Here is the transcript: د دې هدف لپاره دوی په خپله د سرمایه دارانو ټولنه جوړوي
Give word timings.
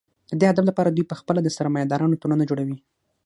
د 0.31 0.33
دې 0.39 0.45
هدف 0.51 0.63
لپاره 0.69 0.89
دوی 0.89 1.05
په 1.09 1.15
خپله 1.19 1.39
د 1.43 1.49
سرمایه 1.57 1.85
دارانو 1.91 2.19
ټولنه 2.21 2.43
جوړوي 2.49 2.77